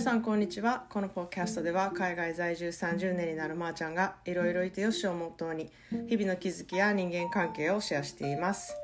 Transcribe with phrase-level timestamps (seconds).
[0.00, 0.86] 皆さんこんにちは。
[0.88, 5.70] このポッキャストでは海外在住30年になるまーちゃんがいろいろいてよしをモットーに
[6.08, 8.74] 日々の気づきや人間関係をシェアしています。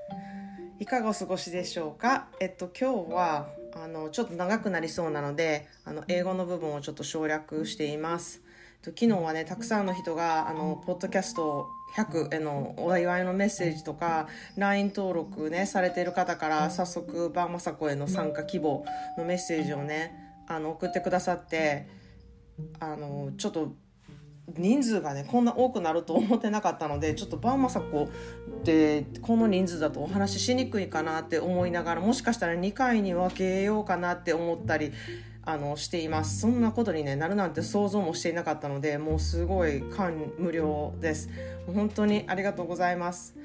[0.79, 2.29] いかがお過ごしでしょうか？
[2.39, 3.49] えっと今日は
[3.83, 8.43] あのちょっと長くなりそうなのであの英語の部分をちょっと省略しています。
[8.83, 14.29] 昨日はねたくさんの人があのポッドキャスト100へのお祝いのメッセージとか
[14.59, 18.85] LINE 登録ねされている方から早速バーマサコへの参加希望
[19.17, 21.89] のメッセージをねあの送ってくださって
[22.81, 23.75] あのちょっと
[24.57, 28.09] 人数がねこんな多くなると思ってなかったのでちょっとバーマサコ
[28.65, 34.93] でこの人数だとお話ししにくいかなって思いながらもしかしたら2回に分けようかなって思ったり
[35.49, 36.41] あのしています。
[36.41, 41.31] そんなことに、ね、なるなんて想像もしていなかったのでもうすごい感無量です。
[41.73, 43.37] 本当にありがとうございます。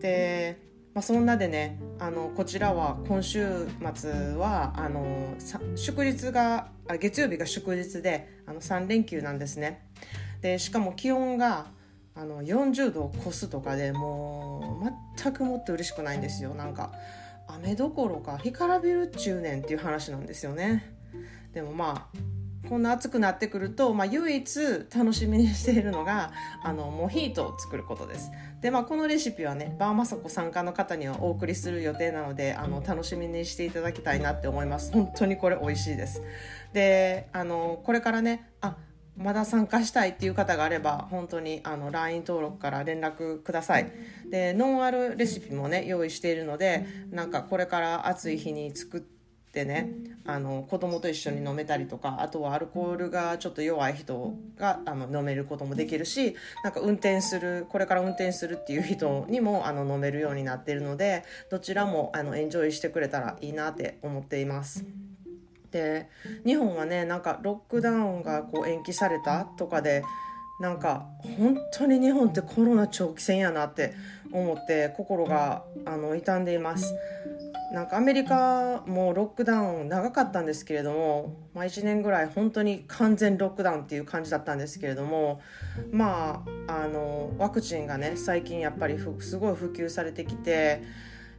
[0.00, 5.34] で、まあ、そんなでねあのこちらは今週末はあの
[5.74, 6.68] 祝日が
[7.00, 9.88] 月曜日が祝日であの3連休なんですね。
[10.42, 11.66] でしかも気温が
[12.14, 16.54] あの40度を超すとかでもう全くもって嬉しくないんですよ。
[16.54, 16.92] なんか
[17.46, 20.94] 雨どころか干からびる中年っていう話なんですよね。
[21.54, 22.18] でもまあ
[22.68, 24.60] こんな暑くなってくると、まあ、唯一
[24.94, 26.32] 楽しみにしているのが
[26.62, 28.30] あのモヒートを作ることです。
[28.60, 34.92] でまあこのレシピはねバーマサコ参加の方にはお送りする予定なのであの楽しみにしていただきたいなって思います。
[34.92, 36.22] 本当にこれ美味しいです。
[36.72, 38.76] であのこれからねあ
[39.16, 43.92] まだ参加したいっていう方があれば本当にあの LINE 登録から連絡ください
[44.30, 49.21] でノンアルレシピもね用意しているのでなんかこれから暑い日に作って
[49.52, 49.90] でね
[50.24, 64.84] あの子供と一緒に飲めたりとかあとはアルコールがちょっと弱い人があの飲めることもできるしなんか運転するこれから運転するっていう人にもあの飲めるようになっているのでどちらもあのエンジョイしてくれたらいいなって思っています。
[65.70, 66.08] で
[66.44, 70.02] 日本はねなんかロックダウンがこう延期されたとかで
[70.60, 71.06] なんか
[71.38, 73.94] 本当に日本ってコロナ長期戦やなって
[74.30, 76.94] 思って心があの傷んでいます。
[77.72, 85.40] なんかアメリカもロックダウン長かったんですけれども、まあ、1年ぐらい本当に完全ロックダウンっていう感じだったんですけれども
[85.90, 90.82] まああのワクチンがね最近やっぱりすごい普及されてきて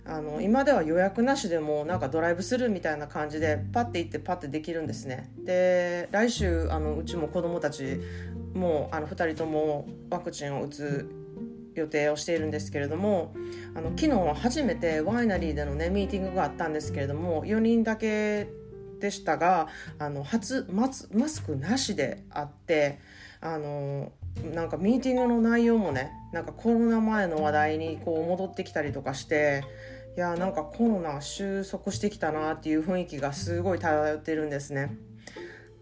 [0.05, 5.29] あの今では予約なしでもなんかドライブスルーみたいな感じでパッて行ってパッてできるんですね。
[5.37, 8.01] で来週あのうちも子供たち
[8.55, 11.22] もあの2人ともワクチンを打つ
[11.75, 13.33] 予定をしているんですけれども
[13.75, 18.47] あの昨日は初めてワイナリーでのねミーティングがあったんですけれども4人だけ
[18.99, 19.67] でしたが
[19.99, 22.99] あの初マスクなしであって
[23.41, 24.11] あの
[24.53, 29.63] なんかミーティングの内容もねなんかコロナ前の話題にこう戻ってきたりとかして
[30.15, 34.95] いやなんかコロナ収束してきたなっていう雰囲気がすごい漂ってるんですね。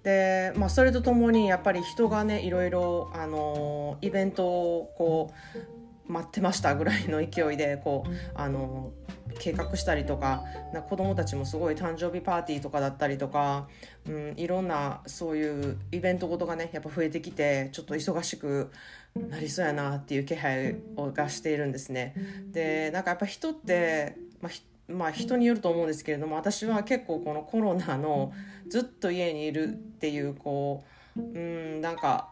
[0.03, 5.80] で、まあ、それとともにやっぱり人がねいろいろ、あのイベントをこう
[6.11, 8.91] 待ってましたぐらいの勢いでこう、あの
[9.39, 13.67] 計画したりとかな子供たちもすごい誕生日パーティーとかだったりとか、
[14.07, 18.71] うん、いろんなそういうイベントごとがねやっぱ増えてきてちょっと忙しく
[19.15, 22.13] なりそうやなっていう気配をがしているんですね。
[22.51, 28.33] でなんかやっぱ人って、まあまあ人によると思うんですけれども私は結構このコロナの
[28.69, 30.83] ずっと家にいるっていうこ
[31.17, 32.29] ううんなんか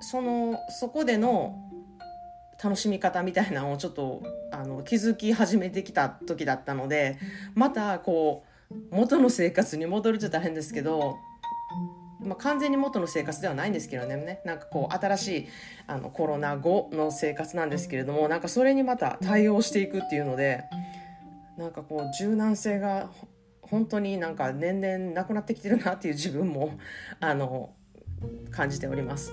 [0.00, 1.65] そのそこでの
[2.62, 4.22] 楽しみ方みたいなのをちょっと
[4.52, 7.18] あの気づき始めてきた時だったので
[7.54, 11.16] またこう元の生活に戻るって大変ですけど、
[12.20, 15.46] まあ、完全に元の生活ではないんですけどねなんかこう新しい
[15.86, 20.64] あのコロナ後の生活なんですけれどもなんかそれにまた対応していくっていうので。
[21.56, 23.10] なんかこう柔軟性が
[23.62, 26.78] 本当になんか年々なくなってきてるなっていう自分も
[27.18, 27.74] あの
[28.50, 29.32] 感じております。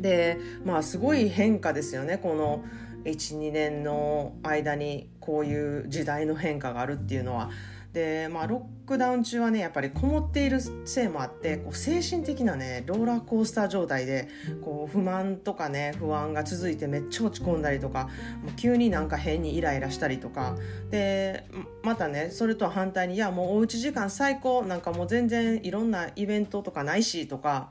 [0.00, 2.64] でまあすごい変化ですよねこの
[3.04, 7.50] 12年の間にこういう時代の変化があるっていうのは。
[7.92, 14.28] でまあロックダウン中はねやっぱりこもっているせいもあってこう精神的なねローラーコースター状態で
[14.62, 18.10] こう不満とかね不安が続いてめっちゃ落ち込んだりとか
[18.42, 20.56] もう急になんか変にイライラしたりとか
[20.90, 21.44] で
[21.82, 27.70] またねそれとは反対にいやもうおうち時間最高なんかもう全然いろんなイベントとかないしとか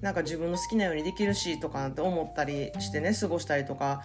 [0.00, 4.02] なんか自分の好きなようにできるしとかって思ったりしてね過ごしたりとか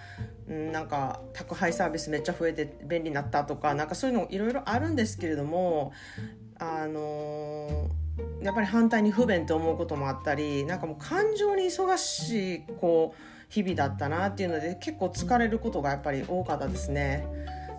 [0.47, 5.93] なんか宅配サービスめっちゃ増えて便利になったとかなんかそういうのいろいろあるんですけれどもも
[6.59, 7.89] あの、
[8.41, 17.25] やっぱり反対に不便と思うこともあったりなんかもう感情に忙しいこう日々だったなっていうので結構疲れることがやっぱり多かったですね。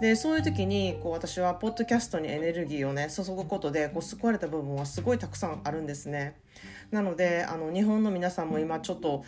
[0.01, 6.35] でそういう時にこう私はポッドキャストにエネルギーをね注ぐことでこう救われた部分はすごいたくさんあるんですね。
[6.91, 9.25] なのであの日本の皆さんも今ちょっと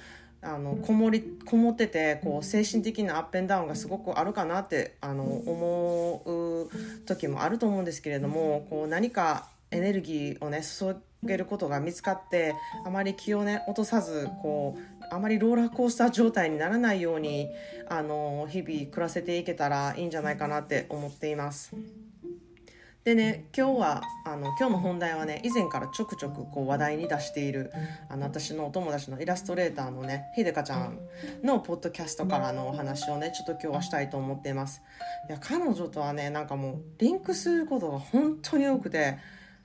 [0.47, 12.55] あのこもりこもっててこう精神的なアップンダウンがすごくあるかなってあの思う時もあると思うんですけれどもこう何かエネルギーをね注げることが見つかって
[12.85, 17.49] あまり気をね落とさずこうあまりローラーコースター状態にならないように
[17.89, 21.73] あの日々暮らせていけたらいいんじゃないかなって思っています。
[23.07, 27.71] でね今日はあの今日の本題はね以前からちょくちょくこう話題に出している
[28.09, 30.99] あの私のお友達のイラストレーターのねひでかちゃん
[31.45, 34.83] のポッドキャストからのお話をねちょっと今日はしたいと思っています。
[35.29, 39.19] いや彼女とはねなんかもうリンクすることが本当に多くて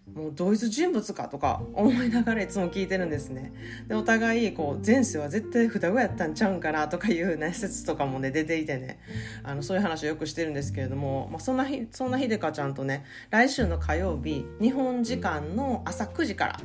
[0.07, 3.53] もう同一人物かとか思いながらいつも聞いてるんですね。
[3.87, 8.99] でお互いこう前世は絶対双子やったんちゃうんかなとかいうね説とかもね出ていてね。
[9.43, 16.59] あのそういう話をよくしてるんですけれども、まあ、そんなひそんなひでかちゃんとね来週の火曜日日本時間の朝9時から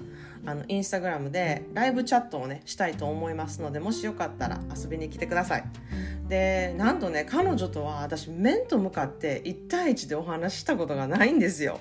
[0.46, 5.64] あのインスタグラムでライブチャットをねしたいと思いますのでもしよかったら遊びに来てください。
[6.28, 11.80] でなんとね彼女とは私面と向かって1対1でお話したことがないんですよ。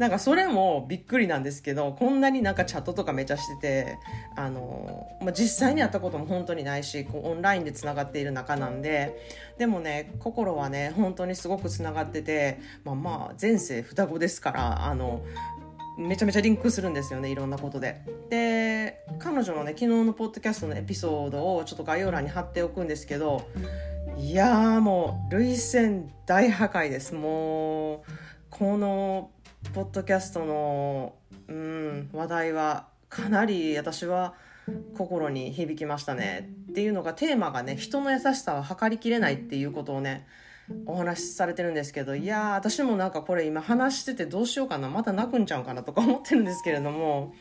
[0.00, 3.98] なんかそれもびっくりなんですけどこんなになんかチャットとかめちゃしてて
[4.34, 9.20] あの、まあ、実際に会ったことも本当にないしこうオンラインでつながっている中なんで
[9.58, 15.22] でもね心はね本当にすごくつながっててまあまあ前世双子ですからあの
[15.98, 18.00] めちゃめちゃリンクするんですよねいろんなことで。
[18.30, 23.46] で彼女のね昨日のポッドキャストのエピソードをちょっと概要欄に貼っておくんですけど
[24.16, 28.00] いやーもう涙腺大破壊ですもう
[28.48, 29.30] この
[29.74, 31.14] ポッドキャストの、
[31.48, 34.34] うん、話題はかなり私は
[34.96, 40.26] 心に響きましたねっていうのがテーマがね人の優しさは測りきれないっていうことをね
[40.86, 47.34] お話しされてるんですけどいや私もなんかこれ今話しててどうしようかなまた泣くんちゃうかなとか思ってるんですけれども、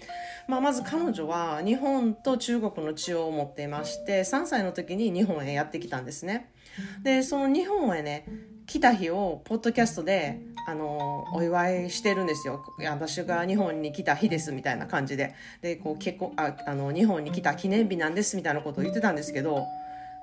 [0.48, 6.51] まあ、まず彼女は日本と中国の血を持っていまして3歳の時に日本へやってきたんですね。
[7.04, 8.25] でその日本へね
[8.69, 12.63] 来た日をポッドキャストであのお祝いしてるんですよ。
[12.88, 15.33] 私が日本に来た日ですみたいな感じで。
[15.63, 19.66] でこう結構ああの日本に来た記念日なんですみたいなことを言ってたんですけど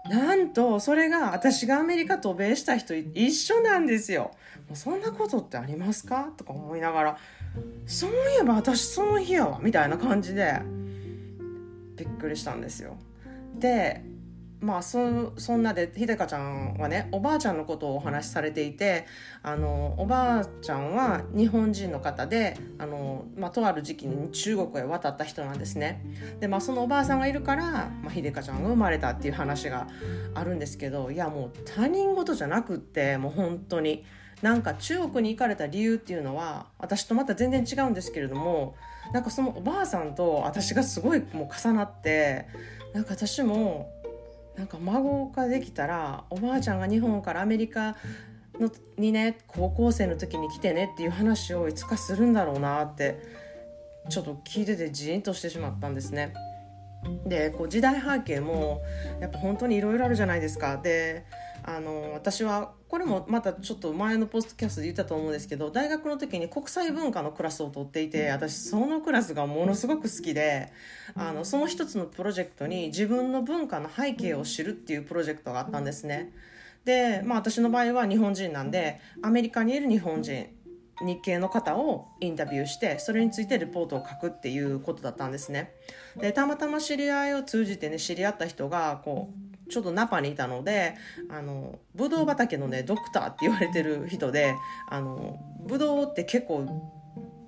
[0.08, 4.30] なんとそれが私がアメリカ渡米した人一緒なんですよ。
[4.68, 6.30] もうそんなことってありますか？
[6.36, 7.18] とか思いながら
[7.84, 10.60] そういえば私その日やわみたいな感じで
[11.96, 12.96] びっくりしたんですよ。
[13.58, 14.04] で
[14.60, 19.06] まあそそんなでひでかちゃんはねおばあちゃんのことをお話しされていて
[19.42, 26.02] あのおばあちゃんは日本人の方であの、まあ、とある時期に中国へ渡った人なんですね。
[26.40, 29.88] で、まあ、そのおばあさんがいるから、まあ、ひでかちゃんが生まれたっていう話が
[30.34, 34.04] あるんですけどいやもう他人事じゃなくってもう本当に。
[34.42, 38.76] なんか中国に行かれた理由っていうのは私とまた全然違うんですけれども
[39.12, 42.46] なんかそのおばあさんと私がすごいもう重なって
[42.92, 43.90] なんか私も
[44.56, 47.96] なんか孫ができたらおばあちゃんが日本からアメリカ
[48.58, 53.20] のにね高校生の時に来てねっていう話をいつかするんだろうなって
[54.08, 56.32] ちょっと聞いててジーンとしてしまったんですね。
[57.24, 58.82] でこう時代背景も
[59.20, 60.76] やっぱ本当にいろいろあるじゃないですか。
[60.78, 61.24] で
[61.68, 70.72] あの私はこれもまたちょっと前のポストキャストで言ったと思うんですけど大学の時に国際文化のクラスを取っていて私そのクラスがものすごく好きで
[71.16, 76.32] あのその一つのプロジェクトに自分の文化の背景を知るっていうプロジェクトがあったんですね。
[76.84, 80.46] で、まあ、私の場合は日本人なんでアメリカにいる日本人
[81.02, 85.72] 日系の方をインタビューしてそれについてレポートを書くっていうことだったんですね。
[86.16, 90.96] でたまたま知り合いを通じてね知り合った人がこうちょっとナパにいたので
[91.30, 94.54] あのブドウ畑のねドクターって言われてる人で
[94.88, 96.92] あのブドウって結構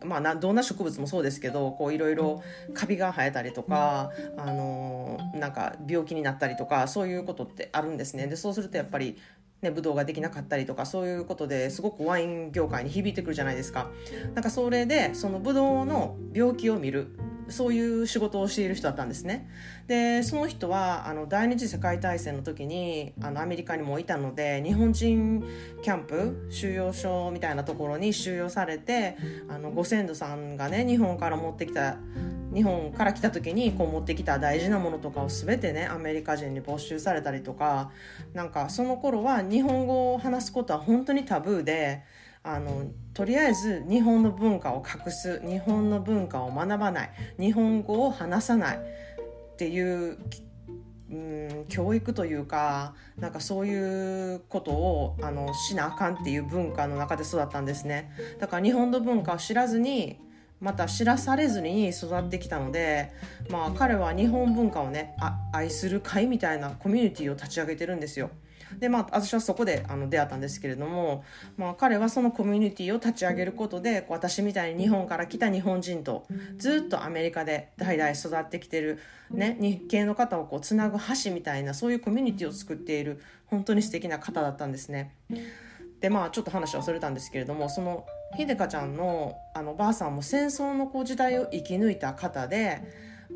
[0.05, 8.27] まあ、どんな植物もそうですけどこういろいろカビが生えたりとか、あのなんか病気になったりとかそういうことってあるんですね。
[8.27, 9.17] でそうするとやっぱり
[9.62, 13.91] ね、ブドウができなかったりとかそういうことですごくワイン業界に響いてくるじゃないですか。
[14.35, 17.09] なんかそれでそのブドウの病気を見る
[17.49, 19.49] そういう仕事をしている人だったんですね。
[19.87, 25.43] でその人はあの第二次世界大戦の時にあのアメリカにもいたので日本人
[25.83, 29.17] キャンプ収容所みたいなところに収容されて
[29.49, 31.97] あのご先祖さんがね日本から持ってきた
[32.55, 37.90] 日本から来た時にこう持ってきた大事なものとかを全てねアメリカ人に没収されたりとか
[38.33, 42.05] なんかその頃は日本語を話すことは本当にタブーで
[42.43, 50.19] あのとりあえず日本の文化を隠す日本の文化を学ばない日本語を話さないっていう
[51.11, 58.12] うん教育というかなんかそういうことをあのしなあかんっていう文化の中で育ったんですね。
[58.38, 60.19] だから日本の文化を知らずに
[60.61, 63.12] また知らされずに育ってきたので、
[63.49, 65.15] まあ、彼は日本文化をね
[65.53, 68.31] 愛する会みたいなコミュニティを立ち上げてるんですよ。
[68.79, 71.25] でまあ私はそこであの出会ったんですけれども、
[71.57, 76.27] まあ、彼はそのコミュニティを立ち上げることで私みたいに日本から来た日本人と
[76.59, 78.99] ずっとアメリカで代々育ってきてる、
[79.31, 85.15] ね、日系の方をこうつなぐ橋みたいなそういうコミュニティを作っている本当に素敵な方だったんですね。
[86.00, 92.82] でまあちょっと話はそれたんですけれどもそのひでかちゃんのあのばあさんも戦争の時代を生き抜いた方で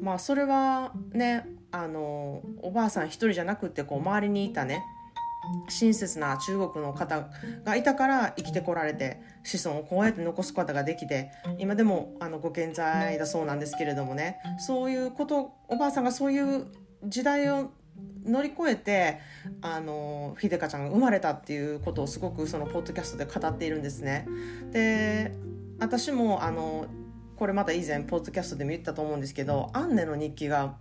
[0.01, 4.83] まあそれはねあのおばあさん一人じゃなくてこう周りにいたね
[5.69, 7.29] 親切な中国の方
[7.65, 16.67] がいたから生きてこられて子孫をこうやって残すことができて今でもあのご健在だそうなんですけれどもねそういうことおばあさんがそういう
[17.05, 17.73] 時代を
[18.25, 19.21] 乗り越えて
[19.61, 24.27] あの秀香ちゃんが生まれたっていうことをすごくそのポッドキャストで語っているんですね。
[24.71, 25.33] で
[25.81, 26.87] 私もあの
[27.37, 30.77] これまた以前ポッドキャストでも言ったと思うんですけどアンネの日記が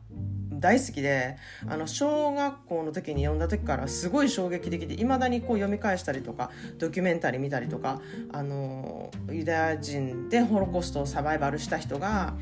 [0.51, 8.00] 大好きであの小学校の時に読んだ時からすごい衝撃的でいまだにこう読み返したりとかドキュメンタリー見たりとか
[8.31, 12.36] あのユダヤ人でホロコーストをサバイバルした人が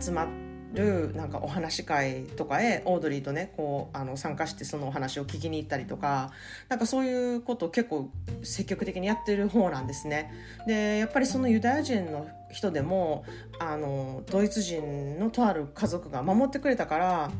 [0.00, 0.45] 集まって
[0.76, 6.30] るなんかお話し会とかへオードリーとねこうあの参加してそのお話を聞きに行ったりとか
[6.68, 8.10] なんかそういうことを結構
[8.42, 10.32] 積極的にやってる方なんですね。
[10.66, 13.24] でやっぱりそのユダヤ人の人でも
[13.58, 17.30] あのドイツ人のとある家族が守ってくれたから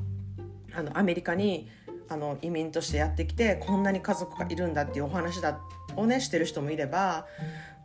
[0.75, 1.69] あのアメリカに
[2.09, 5.61] あの移民としてやってきてこんなに家族がいるんだっていうお話だ
[5.97, 7.27] をねしてる人もいれば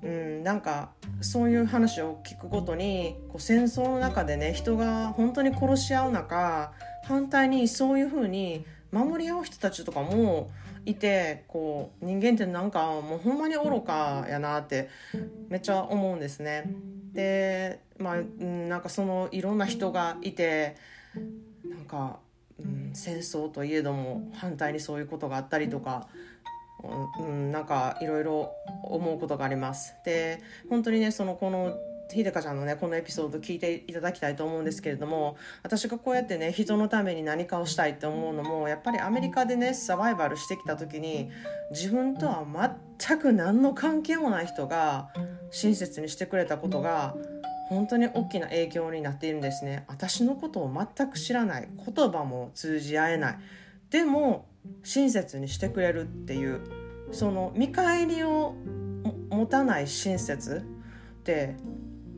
[0.04, 0.92] うん、なんか
[1.22, 10.50] そういう話を聞くごとにこう戦争の中でね人が本当に殺し合う中反対にそういうふうに守り合う人たちとかも
[10.86, 14.90] いてこう人間ってなんかもうほんまに愚かやなって
[15.50, 16.74] めっちゃ思うんですね。
[17.14, 20.76] でまあなんかそのいろんな人がいて
[21.64, 22.20] なんか、
[22.60, 26.08] うん、戦争といえども反対にそういうことがあったりとか
[27.20, 28.52] うん、なんかいろいろ
[28.84, 29.96] 思うことがあります。
[30.04, 31.78] で本当にねそのこの
[32.12, 41.30] ひでかちゃんのねこのエピソード聞いていただきたいと思うんですけれども私がこうやってね人のために何かをしたいって思うのもやっぱりアメリカでねサバイバルしてきた時に
[41.72, 42.46] 自分とは
[43.00, 45.10] 全く何の関係もない人が
[45.52, 47.16] 親切にしてくれたことが
[47.70, 49.86] 本当に大きな影響になっているんですね。
[49.88, 51.70] 私のことを全く知らない。
[51.74, 53.40] 言葉も通じ合えない。
[53.90, 54.46] でも
[54.84, 56.62] 親切にしてくれるっていう
[57.12, 58.56] その見返りを
[59.30, 60.64] 持たない親切
[61.20, 61.56] って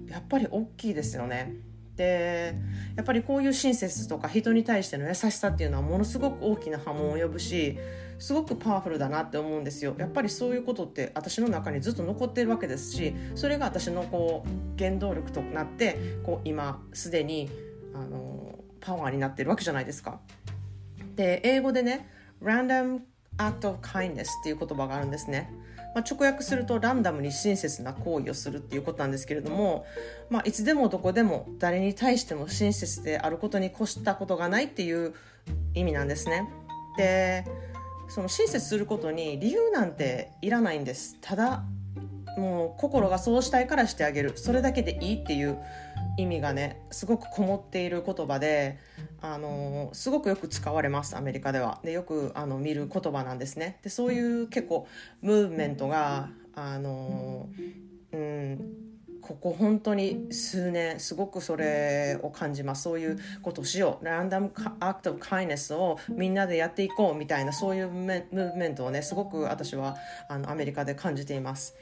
[0.07, 1.55] やっぱり大きいですよね。
[1.95, 2.55] で
[2.95, 7.77] やっぱりこういう親切とか人に対しての優しさっていうのはものすごく大きな波紋を呼ぶし
[8.17, 17.49] すごくパワフルだなって思うんですよやっぱりそういうことって私の中にずっと残ってるわけですしそれが私のこう原動力となってこう今すでに
[17.93, 20.19] あのパワーになってるわけじゃないですか。
[21.15, 22.09] で英語でね
[22.43, 22.99] random
[23.37, 25.49] act of kindness っていう言葉があるんですね。
[25.95, 29.85] まあ、直訳するとランダムに親切な行為をするっていうことなんですけれども、
[30.29, 35.13] まあ、いつでもどこでも誰に対しても親切であることに越したことがないっていう
[35.75, 36.49] 意味なんですね。
[36.97, 37.45] で
[38.09, 41.17] その親切することに理由なんていらないんです。
[41.21, 41.63] ただ
[42.37, 45.59] もう心がそうしたいからしてあげるそれだけでいいっていう
[46.17, 48.79] 意味がねすごくこもっている言葉で、
[49.23, 51.79] あのすごくよく使われますアメリカでは。
[51.81, 53.79] でよくあの見る言葉なんですね。
[53.81, 54.85] でそういう結構
[55.21, 57.47] ムーブメントが、あの
[58.11, 58.59] うん
[59.21, 62.83] ここ本当に数年すごくそれを感じます。
[62.83, 64.05] そういうことをしよう。
[64.05, 64.51] ランダム
[64.81, 69.95] アクトオブカイネスをみんなでやっていこうみたいなそういうムーブメントをねすごく私は
[70.27, 71.75] あのアメリカで感じています。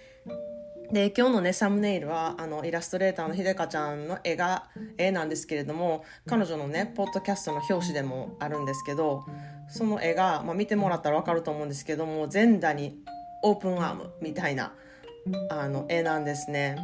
[0.91, 4.65] で今日のねサムネイルはあのイラストレーターのひでかちゃんの絵が
[4.97, 9.23] 絵なんですけれども彼女のねポッドキャストの表紙でもあるんですけど
[9.69, 12.99] その絵が、まあ、見てもらったら分かると思うんですけども全裸に
[13.41, 14.73] オープンアームみたいな
[15.49, 16.77] あの絵なんですね。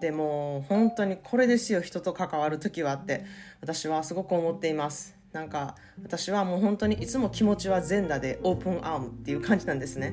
[0.00, 3.24] でも本当にこれですよ人と関わる時はって
[3.60, 5.14] 私はすごく思っています。
[5.32, 10.12] なんか私はもう本当にいつも気持ちは全裸でオープンアームっていう感じなんですね。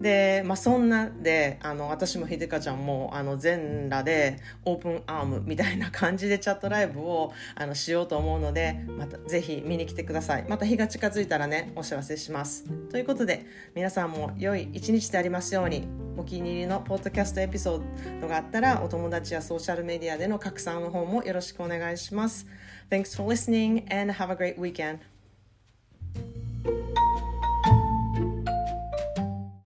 [0.00, 10.46] で、まあ、そんなであの私もひでかちゃんもあの全裸でオープンアームみたいな感じでチャットライブをあのしようと思うのでまたぜひ見に来てください。
[10.48, 12.64] また日が近づいたらねお知らせします。
[12.88, 22.46] ということで皆さんも良い一日でありますようにお気に入りのポッドキャストエピソードがあったらお友達やソーシャルメディアでの拡散の方もよろしくお願いします。
[22.90, 24.98] Thanks for listening and have a great weekend.